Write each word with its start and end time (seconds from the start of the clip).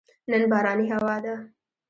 نن 0.29 0.41
بارانې 0.51 0.85
هوا 0.93 1.15
ده 1.23 1.35